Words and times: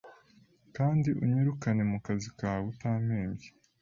Kandi 0.75 1.09
unyirukane 1.23 1.81
mukazi 1.91 2.29
kawe 2.39 2.63
utampembye 2.73 3.49